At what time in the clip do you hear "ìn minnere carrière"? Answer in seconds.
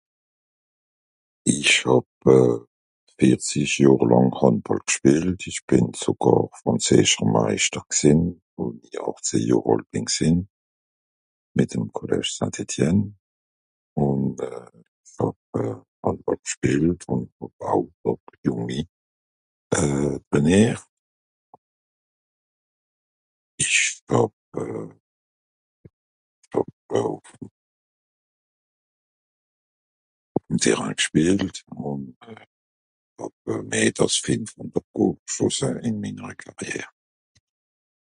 35.87-36.89